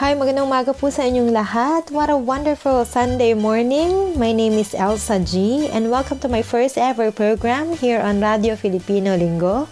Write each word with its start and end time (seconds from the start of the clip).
Hi, 0.00 0.16
magandang 0.16 0.48
umaga 0.48 0.72
po 0.72 0.88
sa 0.88 1.04
inyong 1.04 1.28
lahat. 1.28 1.92
What 1.92 2.08
a 2.08 2.16
wonderful 2.16 2.88
Sunday 2.88 3.36
morning. 3.36 4.16
My 4.16 4.32
name 4.32 4.56
is 4.56 4.72
Elsa 4.72 5.20
G 5.20 5.68
and 5.68 5.92
welcome 5.92 6.16
to 6.24 6.28
my 6.32 6.40
first 6.40 6.80
ever 6.80 7.12
program 7.12 7.76
here 7.76 8.00
on 8.00 8.16
Radio 8.16 8.56
Filipino 8.56 9.12
Linggo. 9.12 9.68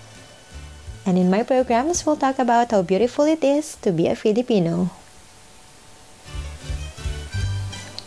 And 1.09 1.17
in 1.17 1.32
my 1.32 1.41
programs, 1.41 2.04
we'll 2.04 2.21
talk 2.21 2.36
about 2.36 2.77
how 2.77 2.85
beautiful 2.85 3.25
it 3.25 3.41
is 3.41 3.80
to 3.80 3.89
be 3.89 4.04
a 4.04 4.12
Filipino. 4.12 4.93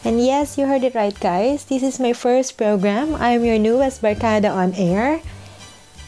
And 0.06 0.22
yes, 0.22 0.62
you 0.62 0.70
heard 0.70 0.86
it 0.86 0.94
right, 0.94 1.18
guys. 1.18 1.66
This 1.66 1.82
is 1.82 1.98
my 1.98 2.14
first 2.14 2.54
program. 2.54 3.18
I 3.18 3.34
am 3.34 3.42
your 3.42 3.58
newest 3.58 4.06
Barkada 4.06 4.54
on 4.54 4.78
air. 4.78 5.26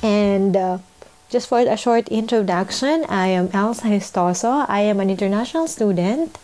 And 0.05 0.53
uh, 0.53 0.77
just 1.33 1.49
for 1.49 1.57
a 1.65 1.75
short 1.75 2.05
introduction, 2.13 3.09
I 3.09 3.33
am 3.33 3.49
Elsa 3.57 3.89
Histoso. 3.89 4.69
I 4.69 4.85
am 4.85 5.01
an 5.01 5.09
international 5.09 5.65
student. 5.65 6.37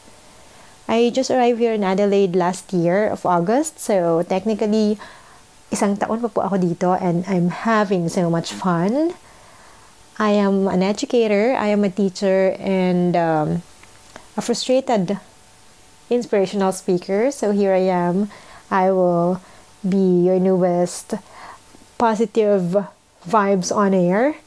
I 0.90 1.14
just 1.14 1.30
arrived 1.30 1.60
here 1.62 1.78
in 1.78 1.86
Adelaide 1.86 2.34
last 2.36 2.74
year 2.74 3.06
of 3.06 3.24
August. 3.24 3.78
So 3.78 4.26
technically, 4.26 4.98
isang 5.70 6.02
taon 6.02 6.26
pa 6.26 6.34
po 6.34 6.42
ako 6.42 6.58
dito 6.58 6.98
and 6.98 7.22
I'm 7.30 7.54
having 7.54 8.10
so 8.10 8.34
much 8.34 8.50
fun. 8.50 9.14
I 10.18 10.34
am 10.34 10.66
an 10.66 10.82
educator, 10.82 11.54
I 11.54 11.70
am 11.70 11.86
a 11.86 11.94
teacher, 11.94 12.58
and 12.58 13.14
um, 13.14 13.62
a 14.34 14.42
frustrated 14.42 15.22
inspirational 16.10 16.74
speaker. 16.74 17.30
So 17.30 17.54
here 17.54 17.78
I 17.78 17.94
am. 17.94 18.34
I 18.74 18.90
will 18.90 19.38
be 19.86 20.26
your 20.26 20.42
newest 20.42 21.14
positive 22.02 22.90
vibes 23.22 23.70
on 23.70 23.94
air. 23.94 24.42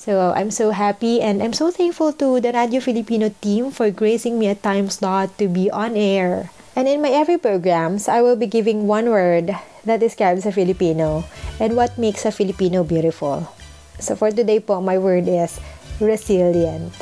So 0.00 0.32
I'm 0.32 0.48
so 0.48 0.72
happy 0.72 1.20
and 1.20 1.44
I'm 1.44 1.52
so 1.52 1.68
thankful 1.68 2.16
to 2.24 2.40
the 2.40 2.56
Radio 2.56 2.80
Filipino 2.80 3.28
team 3.44 3.68
for 3.68 3.92
gracing 3.92 4.40
me 4.40 4.48
a 4.48 4.56
time 4.56 4.88
slot 4.88 5.36
to 5.36 5.44
be 5.44 5.68
on 5.68 5.92
air. 5.92 6.48
And 6.72 6.88
in 6.88 7.04
my 7.04 7.12
every 7.12 7.36
programs, 7.36 8.08
I 8.08 8.24
will 8.24 8.32
be 8.32 8.48
giving 8.48 8.88
one 8.88 9.12
word 9.12 9.52
that 9.84 10.00
describes 10.00 10.48
a 10.48 10.56
Filipino 10.56 11.28
and 11.60 11.76
what 11.76 12.00
makes 12.00 12.24
a 12.24 12.32
Filipino 12.32 12.80
beautiful. 12.80 13.52
So 14.00 14.16
for 14.16 14.32
today 14.32 14.64
po, 14.64 14.80
my 14.80 14.96
word 14.96 15.28
is 15.28 15.60
resilient. 16.00 16.96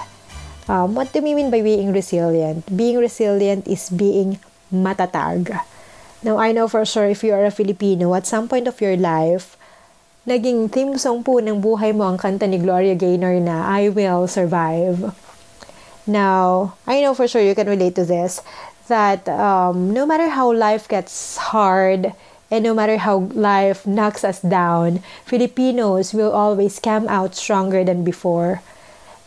Um, 0.66 0.98
what 0.98 1.14
do 1.14 1.22
we 1.22 1.38
mean 1.38 1.54
by 1.54 1.62
being 1.62 1.94
resilient? 1.94 2.66
Being 2.66 2.98
resilient 2.98 3.70
is 3.70 3.94
being 3.94 4.42
matatag. 4.74 5.54
Now, 6.26 6.42
I 6.42 6.50
know 6.50 6.66
for 6.66 6.82
sure 6.82 7.06
if 7.06 7.22
you 7.22 7.30
are 7.30 7.46
a 7.46 7.54
Filipino, 7.54 8.10
at 8.18 8.26
some 8.26 8.50
point 8.50 8.66
of 8.66 8.82
your 8.82 8.98
life, 8.98 9.54
naging 10.28 10.68
theme 10.68 11.00
song 11.00 11.24
po 11.24 11.40
ng 11.40 11.56
buhay 11.64 11.96
mo 11.96 12.04
ang 12.04 12.20
kanta 12.20 12.44
ni 12.44 12.60
Gloria 12.60 12.92
Gaynor 12.92 13.40
na 13.40 13.64
I 13.64 13.88
Will 13.88 14.28
Survive. 14.28 15.16
Now, 16.04 16.76
I 16.84 17.00
know 17.00 17.16
for 17.16 17.24
sure 17.24 17.40
you 17.40 17.56
can 17.56 17.64
relate 17.64 17.96
to 17.96 18.04
this 18.04 18.44
that 18.92 19.24
um, 19.28 19.92
no 19.96 20.04
matter 20.04 20.28
how 20.28 20.52
life 20.52 20.84
gets 20.84 21.40
hard 21.52 22.12
and 22.52 22.60
no 22.60 22.76
matter 22.76 23.00
how 23.00 23.28
life 23.32 23.88
knocks 23.88 24.20
us 24.20 24.40
down, 24.44 25.00
Filipinos 25.24 26.12
will 26.12 26.32
always 26.32 26.76
come 26.76 27.08
out 27.08 27.32
stronger 27.32 27.80
than 27.80 28.04
before. 28.04 28.60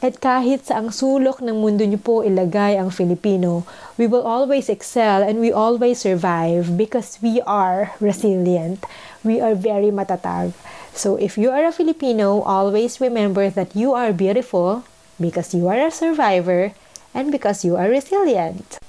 At 0.02 0.18
kahit 0.18 0.66
sa 0.66 0.82
ang 0.82 0.90
sulok 0.90 1.46
ng 1.46 1.62
mundo 1.62 1.86
niyo 1.86 2.02
po 2.02 2.26
ilagay 2.26 2.78
ang 2.78 2.90
Filipino, 2.90 3.66
we 4.02 4.10
will 4.10 4.26
always 4.26 4.66
excel 4.66 5.22
and 5.22 5.38
we 5.38 5.54
always 5.54 6.02
survive 6.02 6.74
because 6.74 7.22
we 7.22 7.38
are 7.46 7.94
resilient. 8.02 8.82
We 9.22 9.38
are 9.38 9.54
very 9.54 9.94
matatag. 9.94 10.58
So 10.94 11.16
if 11.16 11.38
you 11.38 11.52
are 11.52 11.66
a 11.66 11.72
Filipino, 11.72 12.42
always 12.42 13.00
remember 13.00 13.50
that 13.50 13.76
you 13.76 13.94
are 13.94 14.14
beautiful 14.14 14.84
because 15.20 15.54
you 15.54 15.68
are 15.68 15.80
a 15.80 15.92
survivor 15.92 16.74
and 17.14 17.32
because 17.32 17.64
you 17.64 17.78
are 17.78 17.90
resilient. 17.90 18.80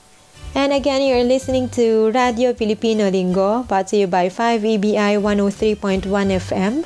And 0.55 0.73
again, 0.73 1.01
you're 1.01 1.25
listening 1.25 1.71
to 1.81 2.13
Radio 2.13 2.53
Filipino 2.53 3.11
Linggo, 3.11 3.67
brought 3.67 3.89
to 3.89 3.97
you 3.97 4.07
by 4.07 4.29
5EBI 4.29 5.17
103.1 5.17 6.05
FM. 6.09 6.85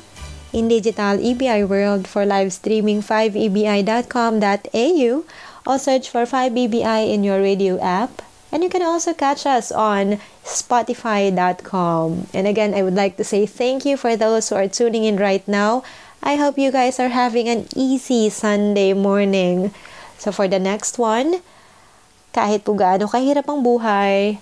In 0.52 0.68
digital 0.68 1.18
EBI 1.18 1.68
world 1.68 2.06
for 2.06 2.24
live 2.24 2.52
streaming 2.52 3.02
5ebi.com.au 3.02 5.24
or 5.66 5.78
search 5.78 6.08
for 6.08 6.24
5EBI 6.24 7.12
in 7.12 7.24
your 7.24 7.42
radio 7.42 7.80
app. 7.82 8.22
And 8.52 8.62
you 8.62 8.70
can 8.70 8.82
also 8.82 9.12
catch 9.12 9.44
us 9.44 9.70
on 9.72 10.22
Spotify.com. 10.44 12.26
And 12.32 12.46
again, 12.46 12.74
I 12.74 12.82
would 12.82 12.94
like 12.94 13.16
to 13.18 13.24
say 13.24 13.44
thank 13.44 13.84
you 13.84 13.96
for 13.96 14.16
those 14.16 14.48
who 14.48 14.54
are 14.54 14.68
tuning 14.68 15.04
in 15.04 15.16
right 15.18 15.46
now. 15.48 15.82
I 16.22 16.36
hope 16.36 16.58
you 16.58 16.72
guys 16.72 16.98
are 16.98 17.10
having 17.12 17.48
an 17.48 17.66
easy 17.74 18.30
Sunday 18.30 18.92
morning. 18.92 19.74
So 20.18 20.32
for 20.32 20.48
the 20.48 20.58
next 20.58 20.98
one, 20.98 21.42
kahit 22.32 22.64
po 22.64 22.74
gaano 22.74 23.10
kahirap 23.10 23.46
ang 23.48 23.60
buhay, 23.60 24.40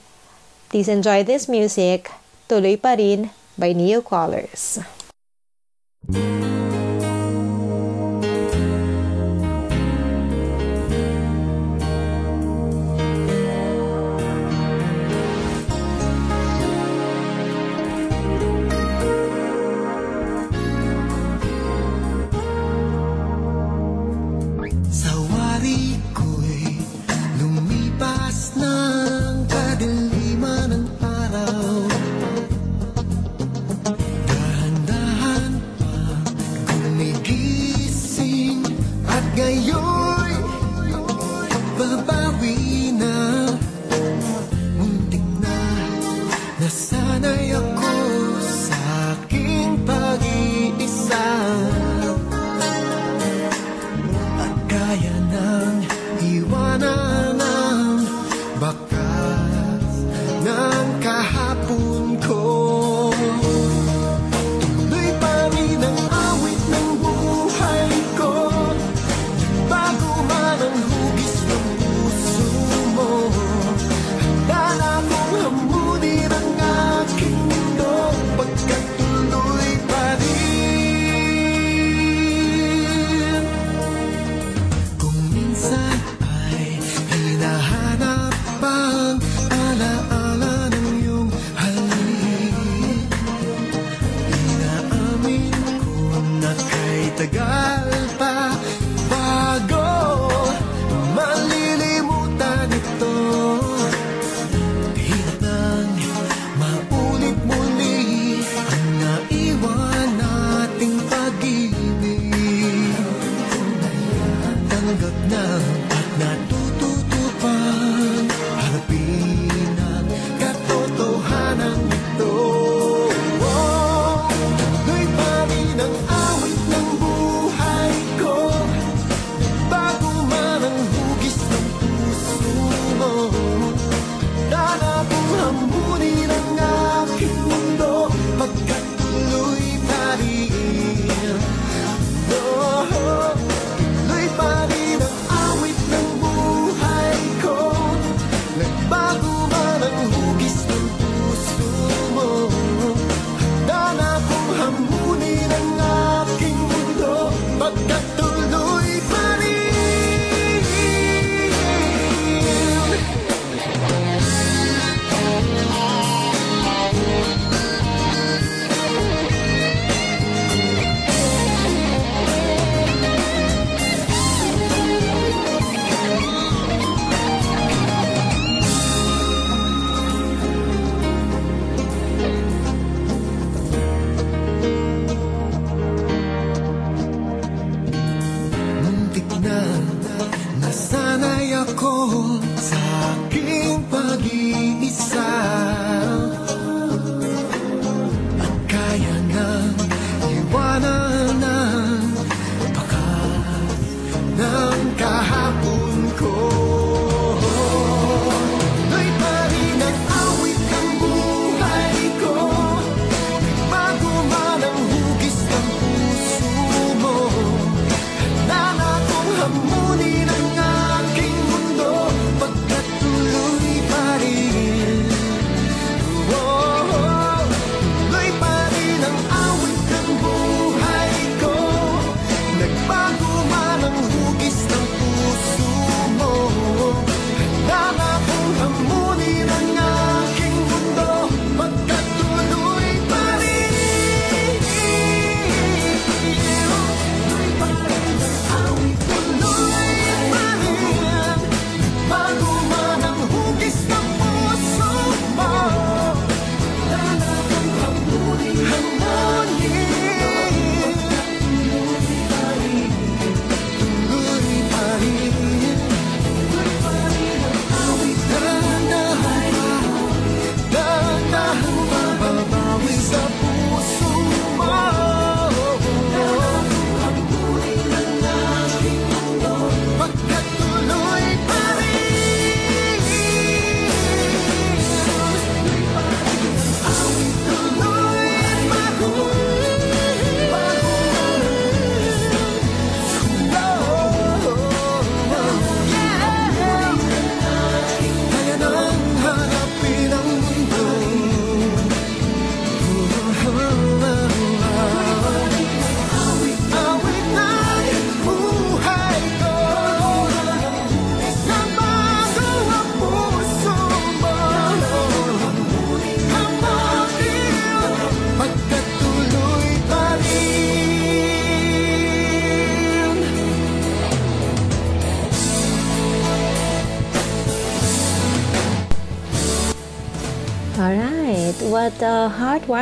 please 0.70 0.88
enjoy 0.88 1.24
this 1.26 1.48
music, 1.50 2.10
Tuloy 2.46 2.78
Pa 2.78 2.94
Rin 2.94 3.30
by 3.58 3.72
Neo 3.72 4.00
Callers. 4.00 4.80
Sawari 6.10 6.53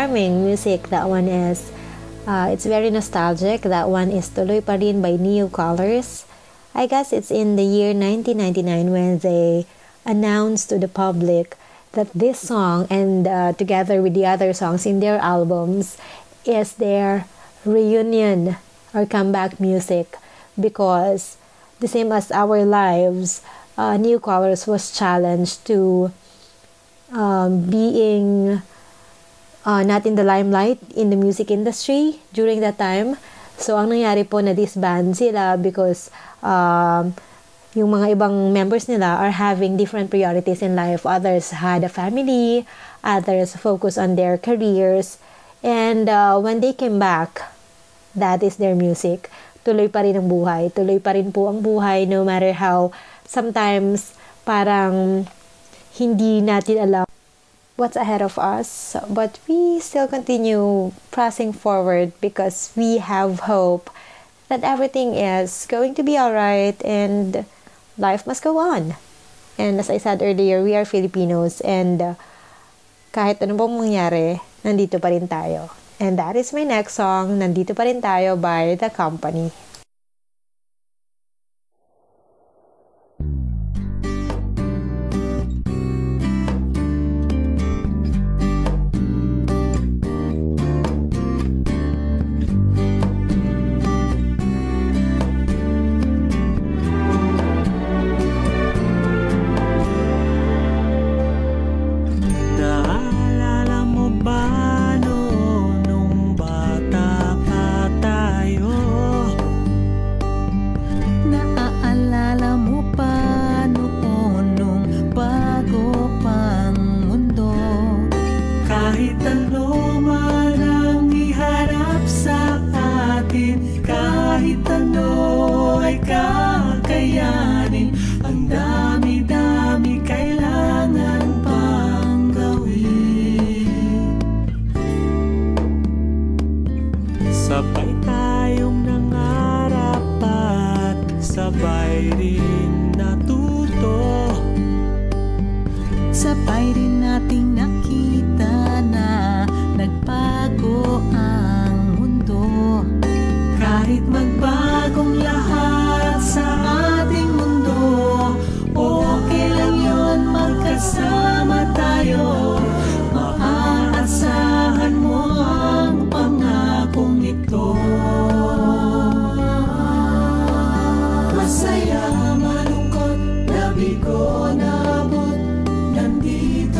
heartwarming 0.02 0.42
music 0.42 0.88
that 0.90 1.08
one 1.08 1.28
is. 1.28 1.70
Uh, 2.26 2.50
it's 2.52 2.66
very 2.66 2.90
nostalgic. 2.90 3.62
That 3.62 3.88
one 3.88 4.10
is 4.10 4.30
Tuloy 4.30 4.64
Pa 4.64 4.74
Rin 4.74 5.02
by 5.02 5.14
Neo 5.14 5.48
Colors. 5.48 6.26
I 6.74 6.86
guess 6.86 7.12
it's 7.12 7.30
in 7.30 7.54
the 7.56 7.62
year 7.62 7.94
1999 7.94 8.90
when 8.90 9.18
they 9.18 9.66
announced 10.04 10.70
to 10.70 10.78
the 10.78 10.88
public 10.88 11.56
that 11.92 12.10
this 12.14 12.40
song 12.40 12.86
and 12.90 13.26
uh, 13.28 13.52
together 13.52 14.02
with 14.02 14.14
the 14.14 14.26
other 14.26 14.52
songs 14.52 14.86
in 14.86 14.98
their 15.00 15.18
albums 15.18 15.98
is 16.44 16.74
their 16.74 17.26
reunion 17.64 18.56
or 18.94 19.06
comeback 19.06 19.60
music 19.60 20.16
because 20.58 21.36
the 21.78 21.86
same 21.86 22.10
as 22.10 22.32
our 22.32 22.64
lives, 22.64 23.42
uh, 23.76 23.96
New 23.96 24.18
Colors 24.18 24.66
was 24.66 24.90
challenged 24.96 25.66
to 25.66 26.10
um, 27.12 27.70
being 27.70 28.62
uh, 29.64 29.82
not 29.82 30.06
in 30.06 30.14
the 30.14 30.24
limelight 30.24 30.78
in 30.94 31.10
the 31.10 31.18
music 31.18 31.50
industry 31.50 32.20
during 32.32 32.60
that 32.60 32.78
time. 32.78 33.16
So, 33.58 33.78
ang 33.78 33.94
nangyari 33.94 34.26
po 34.26 34.42
na 34.42 34.56
disband 34.56 35.14
sila 35.14 35.54
because 35.54 36.10
um, 36.42 37.14
yung 37.72 37.94
mga 37.94 38.18
ibang 38.18 38.52
members 38.52 38.90
nila 38.90 39.16
are 39.16 39.32
having 39.32 39.78
different 39.78 40.10
priorities 40.10 40.60
in 40.60 40.76
life. 40.76 41.06
Others 41.06 41.56
had 41.62 41.84
a 41.84 41.92
family, 41.92 42.66
others 43.00 43.56
focus 43.56 43.96
on 43.96 44.16
their 44.18 44.36
careers. 44.36 45.16
And 45.62 46.10
uh, 46.10 46.36
when 46.42 46.58
they 46.58 46.74
came 46.74 46.98
back, 46.98 47.40
that 48.18 48.42
is 48.42 48.58
their 48.58 48.74
music. 48.74 49.30
Tuloy 49.62 49.86
pa 49.86 50.02
rin 50.02 50.18
ang 50.18 50.26
buhay. 50.26 50.74
Tuloy 50.74 50.98
pa 50.98 51.14
rin 51.14 51.30
po 51.30 51.46
ang 51.46 51.62
buhay 51.62 52.04
no 52.10 52.26
matter 52.26 52.50
how 52.50 52.90
sometimes 53.22 54.18
parang 54.42 55.24
hindi 55.94 56.42
natin 56.42 56.82
alam 56.82 57.11
what's 57.76 57.96
ahead 57.96 58.22
of 58.22 58.38
us, 58.38 58.96
but 59.08 59.38
we 59.48 59.80
still 59.80 60.06
continue 60.06 60.92
pressing 61.10 61.52
forward 61.52 62.12
because 62.20 62.72
we 62.76 62.98
have 62.98 63.48
hope 63.48 63.90
that 64.48 64.62
everything 64.62 65.14
is 65.14 65.66
going 65.68 65.94
to 65.94 66.02
be 66.02 66.18
alright 66.18 66.76
and 66.84 67.44
life 67.96 68.26
must 68.26 68.44
go 68.44 68.58
on. 68.58 68.94
And 69.58 69.80
as 69.80 69.88
I 69.88 69.98
said 69.98 70.20
earlier, 70.22 70.62
we 70.62 70.76
are 70.76 70.84
Filipinos 70.84 71.60
and 71.62 72.00
uh, 72.00 72.14
kahit 73.12 73.40
ano 73.44 73.56
pong 73.56 73.80
mangyari, 73.80 74.40
nandito 74.64 75.00
pa 75.00 75.12
rin 75.12 75.28
tayo. 75.28 75.68
And 76.02 76.18
that 76.18 76.34
is 76.34 76.50
my 76.50 76.66
next 76.66 76.98
song, 76.98 77.38
Nandito 77.38 77.78
pa 77.78 77.86
rin 77.86 78.02
tayo 78.02 78.34
by 78.34 78.74
The 78.74 78.90
Company. 78.90 79.54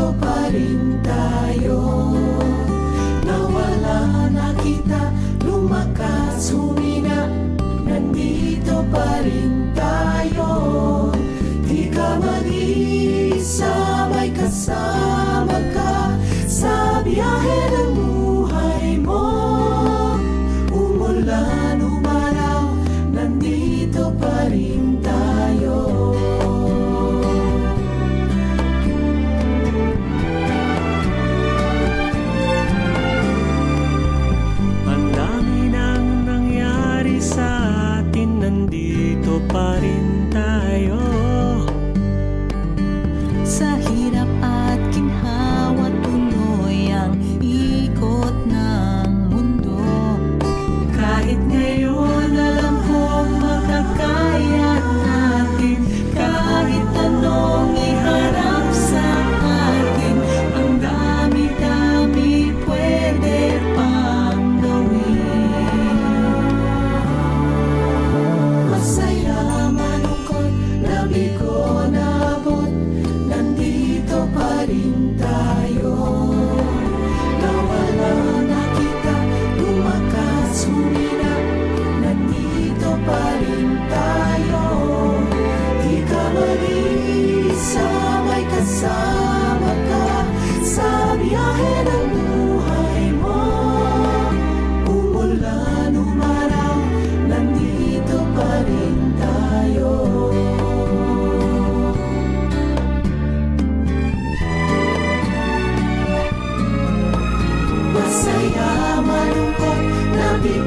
Nandito 0.02 0.91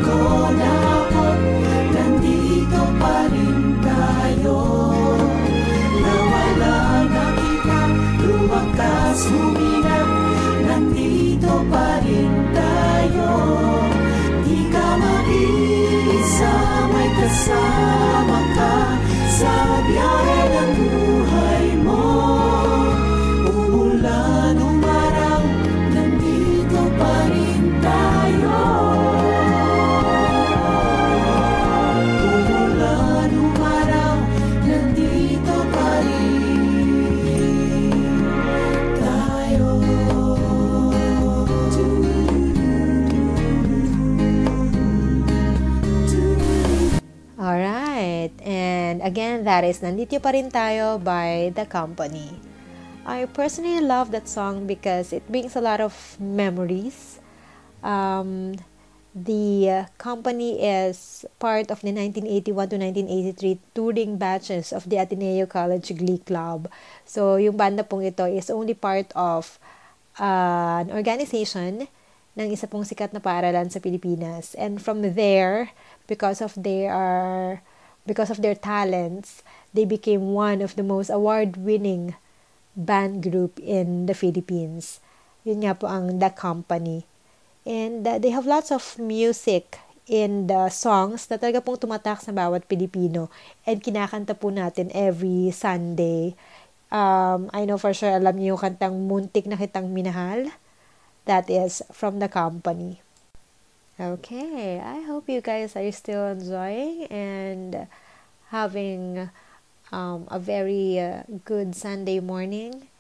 Go 0.04 0.50
now. 0.52 0.75
That 49.56 49.64
is 49.64 49.80
Nandito 49.80 50.20
Pa 50.20 50.36
Rin 50.36 50.52
Tayo 50.52 51.00
by 51.00 51.48
The 51.56 51.64
Company. 51.64 52.28
I 53.08 53.24
personally 53.24 53.80
love 53.80 54.12
that 54.12 54.28
song 54.28 54.68
because 54.68 55.16
it 55.16 55.24
brings 55.32 55.56
a 55.56 55.64
lot 55.64 55.80
of 55.80 55.96
memories. 56.20 57.24
Um, 57.80 58.60
the 59.16 59.88
company 59.96 60.60
is 60.60 61.24
part 61.40 61.72
of 61.72 61.80
the 61.88 61.96
1981 61.96 62.68
to 62.68 62.76
1983 62.84 63.72
touring 63.72 64.20
batches 64.20 64.76
of 64.76 64.92
the 64.92 65.00
Ateneo 65.00 65.48
College 65.48 65.96
Glee 65.96 66.20
Club. 66.20 66.68
So, 67.08 67.40
yung 67.40 67.56
banda 67.56 67.88
pong 67.88 68.04
ito 68.04 68.28
is 68.28 68.52
only 68.52 68.76
part 68.76 69.08
of 69.16 69.56
uh, 70.20 70.84
an 70.84 70.92
organization 70.92 71.88
ng 72.36 72.48
isa 72.52 72.68
pong 72.68 72.84
sikat 72.84 73.16
na 73.16 73.24
paaralan 73.24 73.72
sa 73.72 73.80
Pilipinas. 73.80 74.52
And 74.60 74.84
from 74.84 75.00
there, 75.16 75.72
because 76.12 76.44
of 76.44 76.60
their 76.60 77.64
because 78.06 78.30
of 78.30 78.42
their 78.42 78.56
talents, 78.56 79.42
they 79.74 79.84
became 79.84 80.32
one 80.32 80.62
of 80.62 80.78
the 80.78 80.86
most 80.86 81.10
award-winning 81.10 82.16
band 82.78 83.26
group 83.26 83.60
in 83.60 84.06
the 84.06 84.14
Philippines. 84.14 85.02
Yun 85.44 85.66
nga 85.66 85.74
po 85.74 85.90
ang 85.90 86.22
The 86.22 86.32
Company. 86.32 87.06
And 87.66 88.06
uh, 88.06 88.22
they 88.22 88.30
have 88.30 88.46
lots 88.46 88.70
of 88.70 88.98
music 89.02 89.82
in 90.06 90.46
the 90.46 90.70
songs 90.70 91.26
na 91.30 91.42
talaga 91.42 91.66
pong 91.66 91.82
tumatak 91.82 92.22
sa 92.22 92.30
bawat 92.30 92.70
Pilipino. 92.70 93.34
And 93.66 93.82
kinakanta 93.82 94.38
po 94.38 94.54
natin 94.54 94.94
every 94.94 95.50
Sunday. 95.50 96.38
Um, 96.94 97.50
I 97.54 97.66
know 97.66 97.82
for 97.82 97.94
sure 97.94 98.14
alam 98.14 98.38
niyo 98.38 98.54
yung 98.56 98.62
kantang 98.62 99.10
Muntik 99.10 99.50
na 99.50 99.58
Kitang 99.58 99.90
Minahal. 99.90 100.54
That 101.26 101.50
is 101.50 101.82
from 101.90 102.22
The 102.22 102.30
Company. 102.30 103.05
Okay, 103.96 104.84
I 104.84 105.08
hope 105.08 105.32
you 105.32 105.40
guys 105.40 105.72
are 105.80 105.92
still 105.96 106.28
enjoying 106.28 107.08
and 107.08 107.88
having 108.52 109.32
um, 109.90 110.28
a 110.28 110.36
very 110.38 111.00
uh, 111.00 111.24
good 111.46 111.80
Sunday 111.80 112.20
morning. 112.20 112.92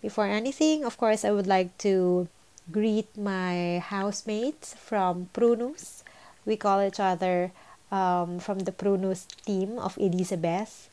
Before 0.00 0.30
anything, 0.30 0.84
of 0.84 0.98
course, 0.98 1.24
I 1.24 1.32
would 1.34 1.48
like 1.48 1.76
to 1.78 2.28
greet 2.70 3.10
my 3.18 3.82
housemates 3.82 4.72
from 4.78 5.30
Prunus. 5.34 6.04
We 6.46 6.54
call 6.54 6.78
each 6.80 7.00
other 7.00 7.50
um, 7.90 8.38
from 8.38 8.60
the 8.60 8.70
Prunus 8.70 9.26
team 9.42 9.80
of 9.80 9.98
Elizabeth. 9.98 10.88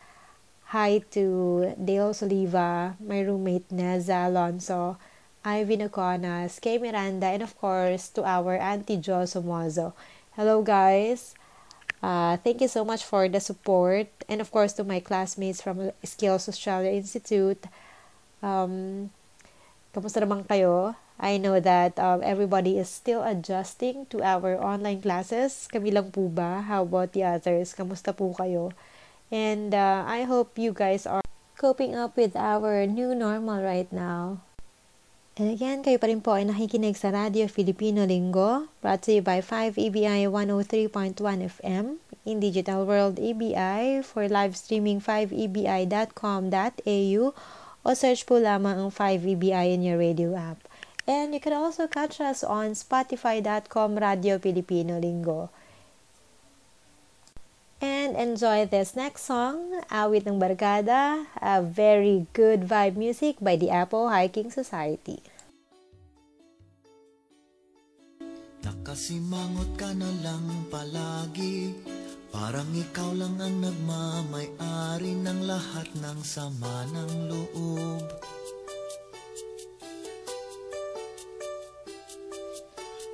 Hi 0.74 1.06
to 1.12 1.78
Dale 1.78 2.18
Soliva, 2.18 2.98
my 2.98 3.22
roommate 3.22 3.70
Neza 3.70 4.26
Alonso, 4.26 4.98
Ivy 5.44 5.76
Naconas, 5.76 6.64
Kay 6.64 6.80
Miranda, 6.80 7.28
and 7.28 7.44
of 7.44 7.52
course 7.60 8.08
to 8.16 8.24
our 8.24 8.56
Auntie 8.56 8.96
Jo 8.96 9.28
Somozo. 9.28 9.92
Hello 10.40 10.64
guys! 10.64 11.36
Uh, 12.00 12.40
thank 12.40 12.64
you 12.64 12.72
so 12.72 12.88
much 12.88 13.04
for 13.04 13.28
the 13.28 13.44
support 13.44 14.08
and 14.32 14.40
of 14.40 14.52
course 14.52 14.72
to 14.80 14.88
my 14.88 15.04
classmates 15.04 15.60
from 15.60 15.92
Skills 16.04 16.48
Australia 16.48 16.96
Institute. 16.96 17.60
Um, 18.40 19.12
kamusta 19.92 20.24
naman 20.24 20.48
kayo? 20.48 20.96
I 21.20 21.36
know 21.36 21.60
that 21.60 22.00
um, 22.00 22.24
everybody 22.24 22.80
is 22.80 22.88
still 22.88 23.24
adjusting 23.24 24.08
to 24.16 24.24
our 24.24 24.56
online 24.60 25.04
classes. 25.04 25.68
Kami 25.68 25.92
lang 25.92 26.12
po 26.16 26.32
ba? 26.32 26.64
How 26.64 26.88
about 26.88 27.12
the 27.12 27.28
others? 27.28 27.76
Kamusta 27.76 28.16
po 28.16 28.32
kayo? 28.32 28.72
And 29.28 29.76
uh, 29.76 30.08
I 30.08 30.24
hope 30.24 30.56
you 30.56 30.72
guys 30.72 31.04
are 31.04 31.24
coping 31.60 32.00
up 32.00 32.16
with 32.16 32.36
our 32.40 32.88
new 32.88 33.12
normal 33.12 33.60
right 33.60 33.92
now. 33.92 34.40
And 35.34 35.50
again, 35.50 35.82
kayo 35.82 35.98
pa 35.98 36.14
rin 36.14 36.22
po 36.22 36.38
ay 36.38 36.46
nakikinig 36.46 36.94
sa 36.94 37.10
Radio 37.10 37.50
Filipino 37.50 38.06
Linggo, 38.06 38.70
brought 38.86 39.02
to 39.10 39.18
you 39.18 39.26
by 39.26 39.42
5EBI 39.42 40.30
103.1 40.30 41.18
FM, 41.50 41.98
in 42.22 42.38
Digital 42.38 42.86
World 42.86 43.18
EBI, 43.18 44.06
for 44.06 44.30
live 44.30 44.54
streaming 44.54 45.02
5EBI.com.au, 45.02 47.22
o 47.82 47.90
search 47.98 48.30
po 48.30 48.38
lamang 48.38 48.78
ang 48.78 48.94
5EBI 48.94 49.74
in 49.74 49.82
your 49.82 49.98
radio 49.98 50.38
app. 50.38 50.70
And 51.10 51.34
you 51.34 51.42
can 51.42 51.58
also 51.58 51.90
catch 51.90 52.22
us 52.22 52.46
on 52.46 52.78
Spotify.com 52.78 53.98
Radio 53.98 54.38
Filipino 54.38 55.02
Linggo. 55.02 55.50
And 57.84 58.16
enjoy 58.16 58.64
this 58.64 58.96
next 58.96 59.28
song, 59.28 59.84
Awit 59.92 60.24
ng 60.24 60.40
Barkada, 60.40 61.28
a 61.44 61.60
very 61.60 62.32
good 62.32 62.64
vibe 62.64 62.96
music 62.96 63.44
by 63.44 63.60
the 63.60 63.68
Apple 63.76 64.08
Hiking 64.08 64.56
Society. 64.56 65.20
Nakasimangot 68.64 69.76
ka 69.76 69.92
na 69.92 70.08
lang 70.24 70.48
palagi 70.72 71.76
Parang 72.34 72.66
ikaw 72.74 73.14
lang 73.14 73.38
ang 73.38 73.62
nagmamay-ari 73.62 75.14
ng 75.22 75.46
lahat 75.46 75.86
ng 76.02 76.20
sama 76.26 76.82
ng 76.90 77.30
loob 77.30 78.02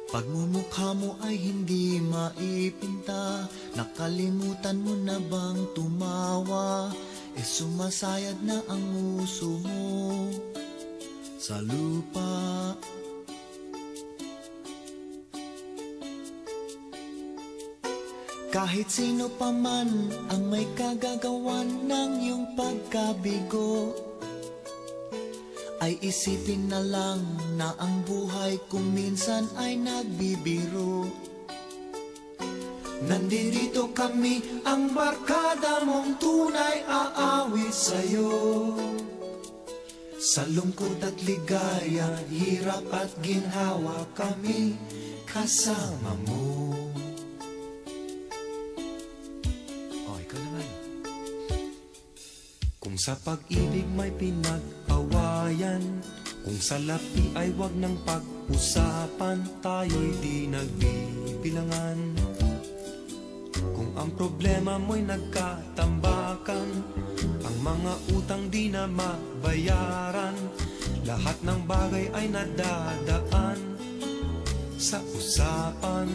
Pagmumukha 0.09 0.97
mo 0.97 1.21
ay 1.21 1.37
hindi 1.37 2.01
maipinta. 2.01 3.45
Nakalimutan 3.77 4.81
mo 4.81 4.97
na 4.97 5.21
bang 5.21 5.69
tumawa? 5.77 6.89
E 7.37 7.45
sumasayad 7.45 8.41
na 8.41 8.57
ang 8.65 8.81
muso 8.81 9.61
mo. 9.61 10.33
Sa 11.37 11.61
lupa. 11.61 12.73
Kahit 18.49 18.89
sino 18.89 19.29
pa 19.29 19.53
man 19.53 20.09
ang 20.33 20.49
may 20.49 20.65
kagagawan 20.73 21.85
ng 21.85 22.11
iyong 22.17 22.45
pagkabigo 22.57 24.08
Ay 25.79 25.95
isipin 26.03 26.67
na 26.67 26.83
lang 26.83 27.23
na 27.55 27.71
ang 27.79 28.03
buhay 28.03 28.59
kung 28.67 28.91
minsan 28.91 29.47
ay 29.55 29.79
nagbibiro. 29.79 31.07
Nandirito 33.07 33.95
kami 33.95 34.43
ang 34.67 34.91
barkada 34.91 35.87
mong 35.87 36.19
tunay 36.19 36.83
aawit 36.83 37.71
sa'yo. 37.71 38.31
Sa 40.19 40.43
lungkot 40.51 40.99
at 40.99 41.15
ligaya, 41.23 42.11
hirap 42.27 42.83
at 42.91 43.07
ginhawa 43.23 44.03
kami 44.11 44.75
kasama 45.23 46.11
mo. 46.27 46.75
O, 50.03 50.19
ikaw 50.19 50.39
naman. 50.43 50.67
Kung 52.83 52.99
sa 52.99 53.15
pag-ibig 53.15 53.87
may 53.95 54.11
pinag-awayan 55.49 55.83
Kung 56.45 56.59
sa 56.61 56.77
lapi 56.79 57.33
ay 57.35 57.49
wag 57.57 57.73
ng 57.75 57.95
pag-usapan 58.05 59.37
Tayo'y 59.59 60.11
di 60.21 60.37
nagbibilangan. 60.47 61.99
Kung 63.75 63.91
ang 63.97 64.11
problema 64.15 64.79
mo'y 64.79 65.03
nagkatambakan 65.03 66.69
Ang 67.43 67.57
mga 67.59 67.93
utang 68.15 68.43
di 68.47 68.69
na 68.71 68.85
mabayaran. 68.87 70.37
Lahat 71.03 71.37
ng 71.43 71.59
bagay 71.65 72.05
ay 72.13 72.25
nadadaan 72.29 73.59
Sa 74.79 75.01
usapan. 75.11 76.07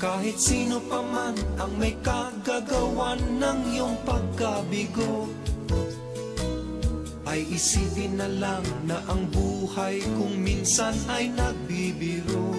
Kahit 0.00 0.36
sino 0.36 0.84
pa 0.84 1.00
man 1.00 1.32
ang 1.56 1.72
may 1.80 1.96
kagagawan 2.04 3.16
ng 3.40 3.58
iyong 3.72 3.96
pagkabigo 4.04 5.32
Ay 7.34 7.50
isipin 7.50 8.14
na 8.14 8.30
lang 8.30 8.62
na 8.86 9.02
ang 9.10 9.26
buhay 9.26 9.98
kung 10.14 10.38
minsan 10.38 10.94
ay 11.10 11.34
nagbibiro. 11.34 12.54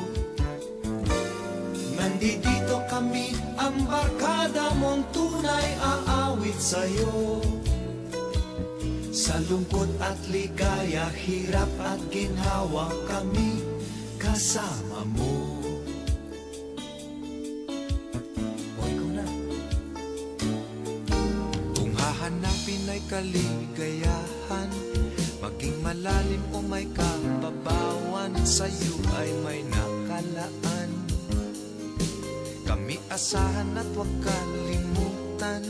Nandito 1.95 2.83
kami 2.91 3.31
ang 3.55 3.71
barkada 3.87 4.75
mong 4.75 5.07
tunay 5.15 5.79
aawit 5.79 6.59
sa'yo. 6.59 7.39
Sa 9.15 9.39
lungkot 9.47 9.87
at 10.03 10.19
ligaya, 10.27 11.07
hirap 11.23 11.71
at 11.79 12.03
ginhawa 12.11 12.91
kami 13.07 13.63
kasama 14.19 15.07
mo. 15.15 15.55
Kung 21.79 21.91
hahanapin 21.95 22.91
ay 22.91 22.99
kaligayahan 23.07 24.34
Maging 24.45 25.81
malalim 25.81 26.45
o 26.53 26.61
may 26.61 26.85
kababawan 26.93 28.29
Sa'yo 28.45 28.93
ay 29.17 29.33
may 29.41 29.65
nakalaan. 29.65 30.89
Kami 32.61 33.01
asahan 33.09 33.73
at 33.73 33.89
huwag 33.97 34.13
kalimutan. 34.21 35.65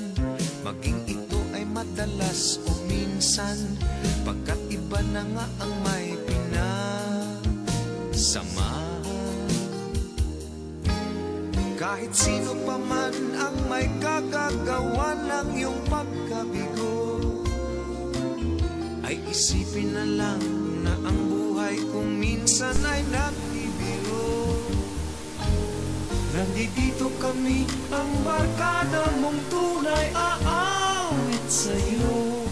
Maging 0.68 1.08
ito 1.08 1.40
ay 1.56 1.64
madalas 1.64 2.60
o 2.68 2.76
minsan 2.92 3.56
Pagkat 4.28 4.60
iba 4.68 5.00
na 5.16 5.24
nga 5.24 5.48
ang 5.64 5.74
may 5.88 6.20
pinasamahan 6.28 7.16
kahit 11.76 12.10
sino 12.18 12.58
pa 12.66 12.82
man 12.82 13.14
ang 13.38 13.56
may 13.70 13.86
kagagawa 14.02 15.14
ng 15.22 15.54
iyong 15.60 15.78
pagkabigo 15.86 17.05
Ay 19.16 19.32
isipin 19.32 19.96
na 19.96 20.04
lang 20.04 20.44
na 20.84 20.92
ang 21.08 21.20
buhay 21.32 21.80
kung 21.88 22.20
minsan 22.20 22.76
ay 22.84 23.00
nagbibiro 23.08 24.60
Nandito 26.36 27.08
kami 27.24 27.64
ang 27.96 28.12
barkada 28.28 29.08
mong 29.24 29.40
tunay 29.48 30.12
aawit 30.12 31.48
sa'yo 31.48 32.44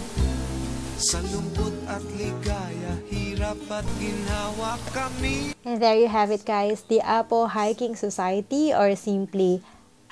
Sa 0.96 1.20
lungkot 1.36 1.76
at 1.84 2.00
ligaya, 2.16 2.96
hirap 3.12 3.60
at 3.68 3.84
ginhawa 4.00 4.80
kami 4.96 5.52
And 5.68 5.84
there 5.84 6.00
you 6.00 6.08
have 6.08 6.32
it, 6.32 6.48
guys. 6.48 6.80
The 6.88 7.04
Apo 7.04 7.44
Hiking 7.44 7.92
Society, 7.92 8.72
or 8.72 8.96
simply 8.96 9.60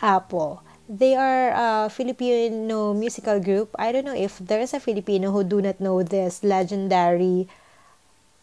Apo. 0.05 0.61
They 0.93 1.17
are 1.17 1.49
a 1.57 1.89
Filipino 1.89 2.93
musical 2.93 3.41
group. 3.41 3.73
I 3.81 3.97
don't 3.97 4.05
know 4.05 4.13
if 4.13 4.37
there's 4.37 4.77
a 4.77 4.81
Filipino 4.81 5.33
who 5.33 5.41
do 5.41 5.65
not 5.65 5.81
know 5.81 6.05
this 6.05 6.45
legendary 6.45 7.49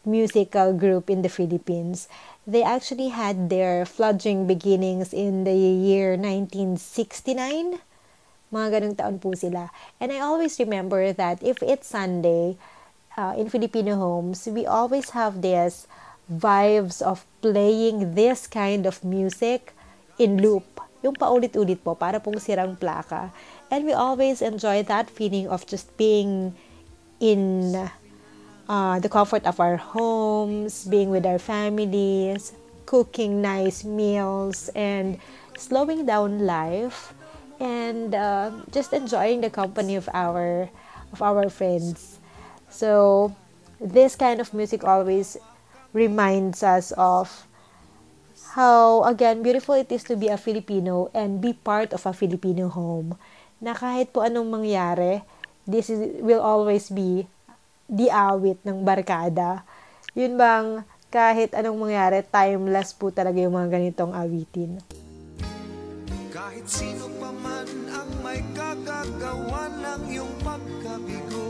musical 0.02 0.74
group 0.74 1.14
in 1.14 1.22
the 1.22 1.30
Philippines. 1.30 2.10
They 2.50 2.66
actually 2.66 3.14
had 3.14 3.54
their 3.54 3.86
fledgling 3.86 4.50
beginnings 4.50 5.14
in 5.14 5.46
the 5.46 5.54
year 5.54 6.18
1969. 6.18 7.86
Mga 8.50 8.68
ganung 8.74 8.98
taon 8.98 9.22
po 9.22 9.38
sila. 9.38 9.70
And 10.02 10.10
I 10.10 10.18
always 10.18 10.58
remember 10.58 11.14
that 11.14 11.46
if 11.46 11.62
it's 11.62 11.94
Sunday, 11.94 12.58
uh, 13.14 13.38
in 13.38 13.54
Filipino 13.54 13.94
homes, 14.02 14.50
we 14.50 14.66
always 14.66 15.14
have 15.14 15.46
this 15.46 15.86
vibes 16.26 16.98
of 16.98 17.30
playing 17.46 18.18
this 18.18 18.50
kind 18.50 18.90
of 18.90 19.06
music 19.06 19.78
in 20.18 20.42
loop. 20.42 20.89
Yung 21.02 21.16
paulit-ulit 21.16 21.80
po, 21.80 21.96
para 21.96 22.20
pong 22.20 22.40
sirang 22.40 22.76
plaka. 22.76 23.32
And 23.72 23.86
we 23.88 23.94
always 23.94 24.42
enjoy 24.42 24.84
that 24.92 25.08
feeling 25.08 25.48
of 25.48 25.64
just 25.64 25.96
being 25.96 26.56
in 27.20 27.76
uh, 28.68 29.00
the 29.00 29.10
comfort 29.10 29.46
of 29.46 29.60
our 29.60 29.78
homes, 29.78 30.86
being 30.86 31.10
with 31.10 31.26
our 31.26 31.40
families, 31.40 32.54
cooking 32.86 33.42
nice 33.42 33.84
meals, 33.84 34.70
and 34.76 35.20
slowing 35.58 36.06
down 36.06 36.46
life, 36.46 37.14
and 37.60 38.16
uh, 38.16 38.52
just 38.72 38.94
enjoying 38.94 39.42
the 39.42 39.50
company 39.50 39.96
of 39.96 40.08
our 40.14 40.70
of 41.12 41.22
our 41.22 41.50
friends. 41.50 42.20
So 42.70 43.36
this 43.82 44.16
kind 44.16 44.40
of 44.40 44.54
music 44.54 44.84
always 44.84 45.38
reminds 45.94 46.62
us 46.64 46.92
of 46.98 47.48
how 48.56 49.06
again 49.06 49.46
beautiful 49.46 49.78
it 49.78 49.92
is 49.94 50.02
to 50.10 50.18
be 50.18 50.26
a 50.30 50.40
Filipino 50.40 51.14
and 51.14 51.38
be 51.38 51.54
part 51.54 51.94
of 51.94 52.06
a 52.06 52.14
Filipino 52.14 52.70
home. 52.70 53.14
Na 53.62 53.76
kahit 53.76 54.16
po 54.16 54.24
anong 54.26 54.50
mangyari, 54.50 55.22
this 55.68 55.92
is, 55.92 56.00
will 56.24 56.42
always 56.42 56.90
be 56.90 57.28
the 57.86 58.10
awit 58.10 58.58
ng 58.66 58.82
barkada. 58.82 59.62
Yun 60.18 60.40
bang 60.40 60.82
kahit 61.10 61.54
anong 61.54 61.90
mangyari, 61.90 62.26
timeless 62.26 62.94
po 62.94 63.14
talaga 63.14 63.38
yung 63.42 63.54
mga 63.54 63.70
ganitong 63.78 64.14
awitin. 64.14 64.82
Kahit 66.30 66.66
sino 66.70 67.10
pa 67.18 67.30
man 67.34 67.68
ang 67.90 68.10
may 68.22 68.42
kagagawa 68.54 69.70
ng 69.74 70.02
iyong 70.14 70.34
pagkabigo 70.46 71.50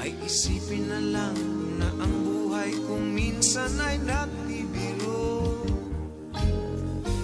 Ay 0.00 0.16
isipin 0.24 0.88
na 0.88 1.00
lang 1.02 1.36
na 1.76 1.88
ang 2.00 2.14
buhay 2.24 2.72
kung 2.88 3.04
minsan 3.12 3.68
ay 3.84 4.00
nagbibiro 4.00 4.59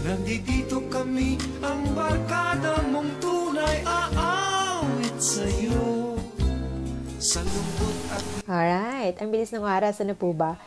Nandito 0.06 0.78
kami 0.86 1.34
ang 1.66 1.82
barkada 1.90 2.78
mong 2.94 3.10
tunay 3.18 3.82
aawit 3.82 5.18
sa'yo 5.18 6.14
Sa 7.18 7.42
lungkot 7.42 7.96
at 8.14 8.22
Alright, 8.46 9.18
ang 9.18 9.34
bilis 9.34 9.50
ng 9.50 9.66
oras, 9.66 9.98
ano 9.98 10.14
po 10.14 10.30
ba? 10.30 10.62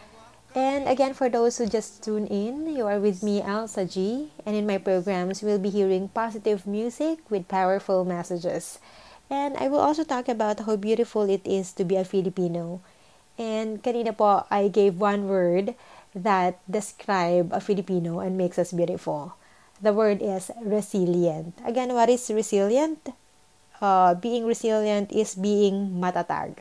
And 0.52 0.92
again, 0.92 1.16
for 1.16 1.32
those 1.32 1.56
who 1.56 1.72
just 1.72 2.04
tune 2.04 2.28
in, 2.28 2.68
you 2.68 2.84
are 2.84 3.00
with 3.00 3.24
me, 3.24 3.40
Elsa 3.40 3.88
G. 3.88 4.28
And 4.44 4.60
in 4.60 4.68
my 4.68 4.76
programs, 4.76 5.40
we'll 5.40 5.56
be 5.56 5.72
hearing 5.72 6.12
positive 6.12 6.68
music 6.68 7.24
with 7.32 7.48
powerful 7.48 8.04
messages. 8.04 8.84
And 9.32 9.56
I 9.56 9.72
will 9.72 9.80
also 9.80 10.04
talk 10.04 10.28
about 10.28 10.68
how 10.68 10.76
beautiful 10.76 11.32
it 11.32 11.48
is 11.48 11.72
to 11.80 11.88
be 11.88 11.96
a 11.96 12.04
Filipino. 12.04 12.84
And 13.40 13.80
kanina 13.80 14.12
po, 14.12 14.44
I 14.52 14.68
gave 14.68 15.00
one 15.00 15.32
word 15.32 15.80
that 16.16 16.60
describe 16.70 17.54
a 17.54 17.62
Filipino 17.62 18.20
and 18.20 18.38
makes 18.38 18.58
us 18.58 18.72
beautiful. 18.72 19.36
The 19.82 19.94
word 19.94 20.22
is 20.22 20.52
resilient. 20.62 21.56
Again, 21.66 21.94
what 21.94 22.10
is 22.10 22.30
resilient? 22.30 23.14
Uh, 23.82 24.14
being 24.14 24.46
resilient 24.46 25.12
is 25.12 25.36
being 25.36 25.96
matatag. 25.96 26.60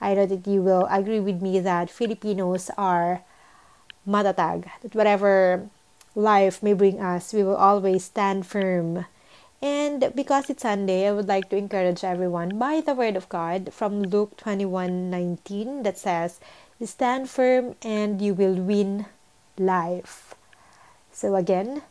I 0.00 0.14
know 0.14 0.26
that 0.26 0.46
you 0.46 0.62
will 0.62 0.86
agree 0.90 1.20
with 1.20 1.42
me 1.42 1.58
that 1.60 1.90
Filipinos 1.90 2.70
are 2.78 3.22
matatag. 4.06 4.70
That 4.82 4.94
whatever 4.94 5.68
life 6.14 6.62
may 6.62 6.72
bring 6.72 7.00
us, 7.00 7.32
we 7.32 7.42
will 7.42 7.56
always 7.56 8.04
stand 8.04 8.46
firm. 8.46 9.06
And 9.62 10.12
because 10.14 10.50
it's 10.50 10.62
Sunday, 10.62 11.06
I 11.06 11.12
would 11.12 11.28
like 11.28 11.48
to 11.50 11.56
encourage 11.56 12.02
everyone 12.02 12.58
by 12.58 12.80
the 12.80 12.94
word 12.94 13.14
of 13.14 13.28
God 13.28 13.72
from 13.72 14.02
Luke 14.02 14.36
21:19 14.36 15.84
that 15.84 15.98
says, 15.98 16.40
"Stand 16.82 17.30
firm 17.30 17.74
and 17.82 18.20
you 18.20 18.34
will 18.34 18.58
win 18.58 19.06
life." 19.58 20.34
So 21.12 21.36
again, 21.36 21.82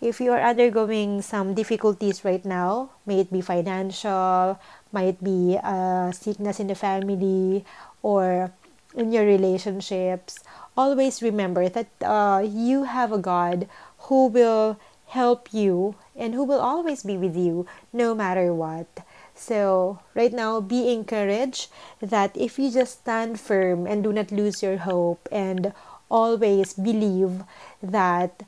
if 0.00 0.20
you 0.20 0.32
are 0.32 0.40
undergoing 0.40 1.22
some 1.22 1.54
difficulties 1.54 2.24
right 2.24 2.44
now, 2.44 2.90
may 3.06 3.20
it 3.20 3.32
be 3.32 3.40
financial, 3.40 4.58
might 4.92 5.22
be 5.22 5.56
a 5.56 6.12
sickness 6.12 6.60
in 6.60 6.68
the 6.68 6.74
family, 6.76 7.64
or 8.02 8.52
in 8.94 9.12
your 9.12 9.24
relationships, 9.24 10.40
always 10.76 11.22
remember 11.22 11.68
that 11.68 11.88
uh, 12.04 12.44
you 12.44 12.84
have 12.84 13.12
a 13.12 13.18
God 13.18 13.68
who 14.08 14.26
will 14.26 14.76
help 15.08 15.52
you 15.52 15.94
and 16.16 16.34
who 16.34 16.44
will 16.44 16.60
always 16.60 17.02
be 17.02 17.16
with 17.16 17.36
you 17.36 17.66
no 17.92 18.14
matter 18.14 18.52
what. 18.52 18.88
So, 19.36 20.00
right 20.16 20.32
now, 20.32 20.60
be 20.64 20.90
encouraged 20.90 21.68
that 22.00 22.32
if 22.34 22.58
you 22.58 22.72
just 22.72 23.04
stand 23.04 23.38
firm 23.38 23.86
and 23.86 24.02
do 24.02 24.12
not 24.12 24.32
lose 24.32 24.62
your 24.64 24.78
hope 24.78 25.28
and 25.30 25.76
always 26.10 26.72
believe 26.72 27.44
that 27.82 28.42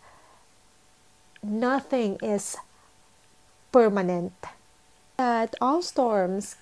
nothing 1.43 2.17
is 2.23 2.57
permanent. 3.71 4.33
That 5.19 5.55
all 5.61 5.83
storms 5.83 6.57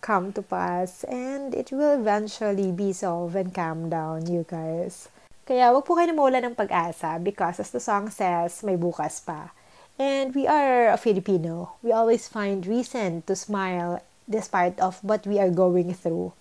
come 0.00 0.32
to 0.34 0.42
pass 0.42 1.04
and 1.04 1.54
it 1.54 1.70
will 1.70 1.94
eventually 1.94 2.72
be 2.72 2.92
solved 2.92 3.36
and 3.36 3.54
calm 3.54 3.88
down, 3.88 4.26
you 4.26 4.44
guys. 4.48 5.08
Kaya 5.46 5.70
wag 5.70 5.86
po 5.86 5.94
kayo 5.94 6.10
namawala 6.10 6.42
ng 6.42 6.58
pag-asa 6.58 7.22
because 7.22 7.62
as 7.62 7.70
the 7.70 7.82
song 7.82 8.10
says, 8.10 8.66
may 8.66 8.74
bukas 8.74 9.22
pa. 9.22 9.54
And 9.98 10.34
we 10.34 10.46
are 10.46 10.88
a 10.88 10.96
Filipino. 10.96 11.76
We 11.82 11.92
always 11.92 12.28
find 12.28 12.66
reason 12.66 13.22
to 13.26 13.36
smile 13.36 14.00
despite 14.28 14.80
of 14.80 15.02
what 15.04 15.26
we 15.26 15.38
are 15.38 15.50
going 15.50 15.92
through. 15.94 16.32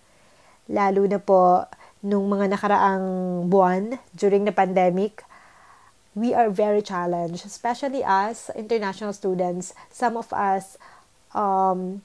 Lalo 0.71 1.03
na 1.07 1.19
po 1.19 1.67
nung 2.01 2.31
mga 2.31 2.55
nakaraang 2.55 3.07
buwan 3.51 3.99
during 4.15 4.45
the 4.47 4.55
pandemic, 4.55 5.23
we 6.15 6.33
are 6.33 6.49
very 6.49 6.81
challenged, 6.81 7.45
especially 7.45 8.03
as 8.03 8.49
international 8.55 9.13
students. 9.13 9.73
Some 9.91 10.15
of 10.15 10.31
us 10.31 10.79
um, 11.35 12.01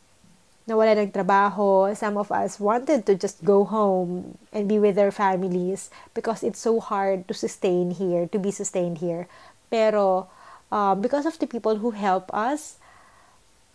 nawala 0.67 0.99
ng 0.99 1.15
trabaho. 1.15 1.95
Some 1.95 2.19
of 2.19 2.31
us 2.35 2.59
wanted 2.59 3.07
to 3.07 3.15
just 3.15 3.43
go 3.47 3.65
home 3.65 4.39
and 4.51 4.67
be 4.67 4.79
with 4.79 4.99
their 4.99 5.15
families 5.15 5.91
because 6.13 6.43
it's 6.43 6.59
so 6.59 6.83
hard 6.83 7.27
to 7.31 7.35
sustain 7.35 7.95
here, 7.95 8.27
to 8.35 8.39
be 8.39 8.51
sustained 8.51 8.99
here. 8.99 9.31
Pero 9.71 10.27
um, 10.71 11.01
because 11.01 11.27
of 11.27 11.39
the 11.39 11.47
people 11.47 11.77
who 11.77 11.91
help 11.93 12.33
us, 12.35 12.79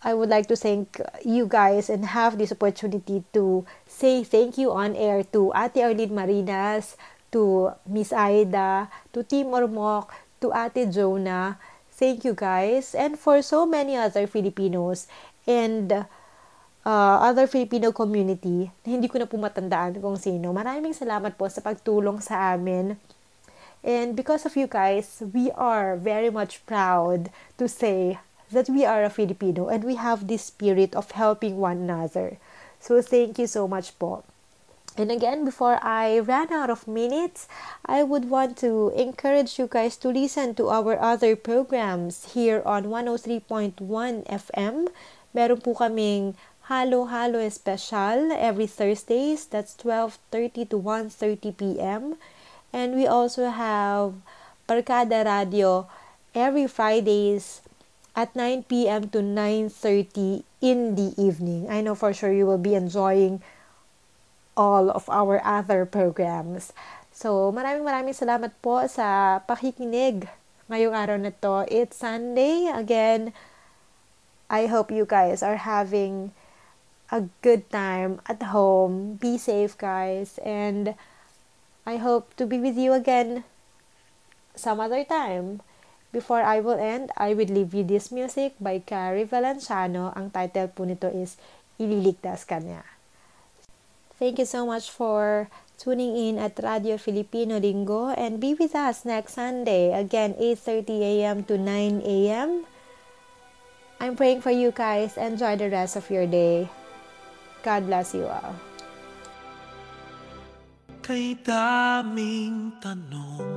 I 0.02 0.14
would 0.14 0.30
like 0.30 0.48
to 0.50 0.58
thank 0.58 0.98
you 1.22 1.46
guys 1.46 1.90
and 1.90 2.06
have 2.18 2.38
this 2.38 2.52
opportunity 2.52 3.24
to 3.34 3.66
say 3.86 4.24
thank 4.24 4.58
you 4.58 4.74
on 4.74 4.96
air 4.98 5.22
to 5.30 5.54
Ate 5.54 5.86
Arlene 5.86 6.16
Marinas, 6.16 6.98
to 7.32 7.72
Miss 7.86 8.12
Aida, 8.12 8.90
to 9.14 9.22
Team 9.22 9.54
Ormoc, 9.54 10.10
to 10.42 10.50
Ate 10.58 10.90
Jonah. 10.90 11.62
Thank 11.94 12.26
you 12.26 12.34
guys. 12.34 12.98
And 12.98 13.14
for 13.14 13.46
so 13.46 13.70
many 13.70 13.94
other 13.94 14.26
Filipinos 14.26 15.06
and 15.46 15.94
uh, 16.86 17.18
other 17.22 17.46
Filipino 17.46 17.94
community 17.94 18.74
na 18.82 18.88
hindi 18.90 19.06
ko 19.06 19.22
na 19.22 19.30
po 19.30 19.38
matandaan 19.38 20.02
kung 20.02 20.18
sino. 20.18 20.50
Maraming 20.50 20.98
salamat 20.98 21.38
po 21.38 21.46
sa 21.46 21.62
pagtulong 21.62 22.18
sa 22.26 22.58
amin. 22.58 22.98
And 23.84 24.16
because 24.16 24.46
of 24.46 24.56
you 24.56 24.68
guys, 24.68 25.24
we 25.34 25.50
are 25.52 25.98
very 25.98 26.30
much 26.30 26.66
proud 26.66 27.32
to 27.58 27.68
say 27.68 28.20
that 28.52 28.70
we 28.70 28.86
are 28.86 29.04
a 29.04 29.10
Filipino 29.10 29.68
and 29.68 29.84
we 29.84 29.96
have 29.96 30.28
this 30.28 30.44
spirit 30.44 30.94
of 30.94 31.12
helping 31.12 31.58
one 31.58 31.90
another. 31.90 32.38
So 32.80 33.02
thank 33.02 33.40
you 33.40 33.48
so 33.48 33.68
much 33.68 33.98
po. 33.98 34.24
And 34.98 35.10
again, 35.10 35.46
before 35.46 35.80
I 35.82 36.20
ran 36.20 36.52
out 36.52 36.70
of 36.70 36.88
minutes, 36.88 37.48
I 37.86 38.04
would 38.04 38.30
want 38.30 38.58
to 38.58 38.92
encourage 38.92 39.58
you 39.58 39.68
guys 39.72 39.96
to 40.04 40.10
listen 40.10 40.54
to 40.56 40.68
our 40.68 41.00
other 41.00 41.36
programs 41.38 42.34
here 42.34 42.62
on 42.66 42.92
103.1 42.92 43.80
FM. 44.28 44.92
Meron 45.34 45.62
po 45.64 45.80
kaming 45.80 46.36
Halo 46.68 47.08
Halo 47.08 47.40
Special 47.48 48.36
every 48.36 48.68
Thursdays. 48.68 49.48
That's 49.48 49.80
12.30 49.80 50.70
to 50.70 50.78
1.30 50.78 51.56
p.m. 51.56 52.20
And 52.72 52.96
we 52.96 53.06
also 53.06 53.52
have 53.52 54.16
Barkada 54.68 55.28
Radio 55.28 55.88
every 56.32 56.68
Fridays 56.68 57.62
at 58.16 58.36
9 58.36 58.64
p.m. 58.68 59.08
to 59.12 59.20
9.30 59.20 60.44
in 60.60 60.96
the 60.96 61.16
evening. 61.20 61.68
I 61.70 61.82
know 61.82 61.96
for 61.96 62.14
sure 62.14 62.32
you 62.32 62.46
will 62.46 62.62
be 62.62 62.76
enjoying 62.76 63.42
all 64.56 64.92
of 64.92 65.08
our 65.10 65.44
other 65.44 65.86
programs. 65.86 66.72
So, 67.12 67.52
maraming 67.52 67.84
maraming 67.84 68.16
salamat 68.16 68.56
po 68.64 68.84
sa 68.88 69.40
pakikinig 69.44 70.28
ngayong 70.72 70.96
araw 70.96 71.18
na 71.20 71.36
to. 71.44 71.68
It's 71.68 72.00
Sunday. 72.00 72.72
Again, 72.72 73.36
I 74.48 74.72
hope 74.72 74.92
you 74.92 75.04
guys 75.04 75.44
are 75.44 75.60
having 75.60 76.32
a 77.12 77.28
good 77.44 77.68
time 77.68 78.24
at 78.28 78.40
home. 78.56 79.20
Be 79.20 79.36
safe, 79.36 79.76
guys. 79.76 80.40
And 80.44 80.96
I 81.86 81.98
hope 81.98 82.38
to 82.38 82.46
be 82.46 82.62
with 82.62 82.78
you 82.78 82.94
again 82.94 83.44
some 84.56 84.80
other 84.80 85.04
time. 85.04 85.62
Before 86.12 86.44
I 86.44 86.60
will 86.60 86.78
end, 86.78 87.10
I 87.16 87.34
will 87.34 87.48
leave 87.48 87.74
you 87.74 87.88
this 87.88 88.12
music 88.12 88.60
by 88.60 88.84
Carrie 88.84 89.24
Valenciano. 89.24 90.12
Ang 90.12 90.30
title 90.30 90.68
po 90.68 90.84
nito 90.84 91.08
is 91.08 91.40
Ililigtas 91.80 92.44
Ka 92.44 92.60
Niya. 92.60 92.84
Thank 94.20 94.38
you 94.38 94.46
so 94.46 94.68
much 94.68 94.92
for 94.92 95.50
tuning 95.82 96.14
in 96.14 96.38
at 96.38 96.60
Radio 96.62 97.02
Filipino 97.02 97.58
Linggo 97.58 98.14
and 98.14 98.38
be 98.38 98.54
with 98.54 98.78
us 98.78 99.02
next 99.02 99.34
Sunday. 99.34 99.90
Again, 99.98 100.38
8.30 100.38 101.02
a.m. 101.02 101.38
to 101.50 101.58
9 101.58 102.06
a.m. 102.06 102.70
I'm 103.98 104.14
praying 104.14 104.46
for 104.46 104.54
you 104.54 104.70
guys. 104.70 105.18
Enjoy 105.18 105.58
the 105.58 105.74
rest 105.74 105.98
of 105.98 106.06
your 106.14 106.30
day. 106.30 106.70
God 107.66 107.90
bless 107.90 108.14
you 108.14 108.30
all. 108.30 108.71
Kay 111.02 111.34
daming 111.42 112.78
tanong 112.78 113.50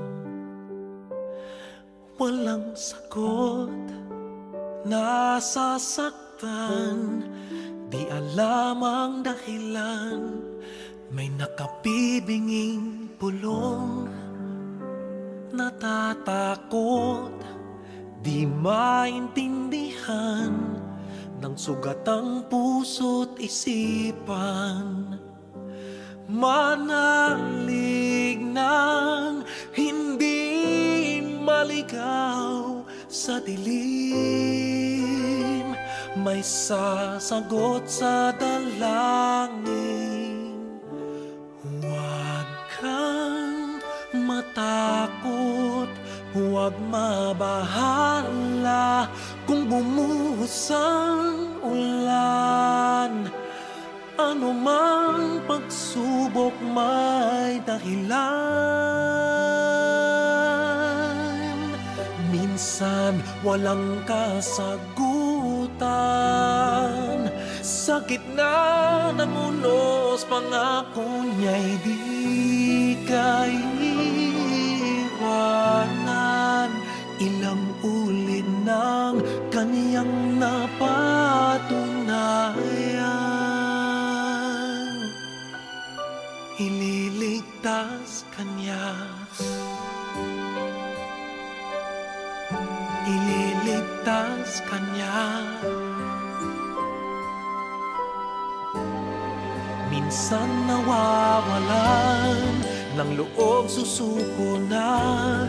Walang 2.17 2.73
sagot. 2.73 3.69
Nasasaktan 4.89 7.21
Di 7.93 8.09
alam 8.09 8.81
ang 8.81 9.21
dahilan. 9.21 10.41
May 11.13 11.29
nakapibinging 11.37 13.13
pulong 13.21 14.09
Natatakot. 15.53 17.45
Di 18.25 18.49
maintindihan 18.49 20.81
Ng 21.45 21.61
sugat 21.61 22.09
ang 22.09 22.49
puso't 22.49 23.37
isipan 23.37 25.24
Manalig 26.31 27.69
ng 28.41 29.45
hindi 29.77 31.21
maligaw 31.45 32.81
sa 33.09 33.41
dilim. 33.45 34.17
May 36.17 36.41
sasagot 36.41 37.85
sa 37.85 38.33
dalangin. 38.37 39.67
Huwag 41.61 42.49
kang 42.81 43.83
matakot 44.17 45.93
Huwag 46.35 46.75
mabahala. 46.91 48.27
Kung 49.47 49.71
bumuhos 49.71 50.67
ang 50.75 51.63
ulan 51.63 53.31
Ano 54.15 54.55
mang 54.55 55.43
pagsubok 55.51 56.55
may 56.71 57.59
dahilan. 57.67 58.15
Minsan 62.31 63.19
walang 63.43 63.99
kasagutan. 64.07 64.87
Sa 67.59 67.99
gitna 68.07 69.11
ng 69.19 69.35
Pangako 70.35 71.05
niya'y 71.27 71.79
di 71.85 72.01
kaiwanan 73.07 73.74
Minsan 100.35 100.67
nawawalan 100.67 102.59
ng 102.99 103.11
loob 103.15 103.71
susuko 103.71 104.59
na. 104.67 105.47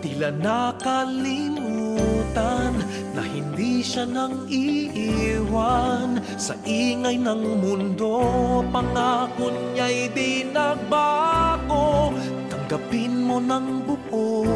Tila 0.00 0.32
nakalimutan 0.32 2.72
na 3.12 3.20
hindi 3.20 3.84
siya 3.84 4.08
nang 4.08 4.48
iiwan. 4.48 6.24
Sa 6.40 6.56
ingay 6.64 7.20
ng 7.20 7.60
mundo, 7.60 8.64
pangako 8.72 9.52
niya'y 9.52 10.08
di 10.16 10.48
nagbago. 10.48 12.16
Tanggapin 12.48 13.28
mo 13.28 13.44
ng 13.44 13.84
buo 13.84 14.48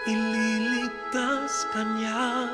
Ililigtas 0.07 1.67
kanya 1.75 2.47